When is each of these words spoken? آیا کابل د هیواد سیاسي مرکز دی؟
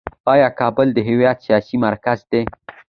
آیا 0.33 0.49
کابل 0.59 0.87
د 0.93 0.97
هیواد 1.07 1.37
سیاسي 1.45 1.75
مرکز 1.85 2.19
دی؟ 2.31 2.41